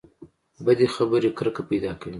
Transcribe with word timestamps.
بدې 0.65 0.87
خبرې 0.95 1.29
کرکه 1.37 1.61
پیدا 1.69 1.91
کوي. 1.99 2.09